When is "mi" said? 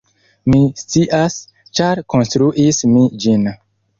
0.53-0.59, 2.95-3.07